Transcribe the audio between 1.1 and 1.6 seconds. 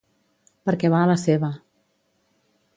la seva.